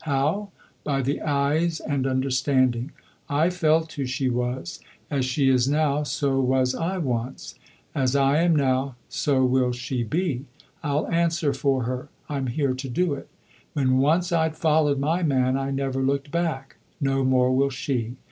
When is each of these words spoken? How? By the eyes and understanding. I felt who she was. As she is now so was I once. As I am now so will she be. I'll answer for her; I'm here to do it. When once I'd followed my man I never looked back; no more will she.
How? 0.05 0.49
By 0.83 1.03
the 1.03 1.21
eyes 1.21 1.79
and 1.79 2.07
understanding. 2.07 2.89
I 3.29 3.51
felt 3.51 3.93
who 3.93 4.07
she 4.07 4.29
was. 4.31 4.79
As 5.11 5.25
she 5.25 5.47
is 5.47 5.69
now 5.69 6.01
so 6.01 6.39
was 6.39 6.73
I 6.73 6.97
once. 6.97 7.53
As 7.93 8.15
I 8.15 8.37
am 8.41 8.55
now 8.55 8.95
so 9.09 9.45
will 9.45 9.71
she 9.71 10.01
be. 10.01 10.45
I'll 10.81 11.07
answer 11.09 11.53
for 11.53 11.83
her; 11.83 12.09
I'm 12.27 12.47
here 12.47 12.73
to 12.73 12.89
do 12.89 13.13
it. 13.13 13.27
When 13.73 13.99
once 13.99 14.31
I'd 14.31 14.57
followed 14.57 14.97
my 14.97 15.21
man 15.21 15.55
I 15.55 15.69
never 15.69 16.01
looked 16.01 16.31
back; 16.31 16.77
no 16.99 17.23
more 17.23 17.51
will 17.55 17.69
she. 17.69 18.15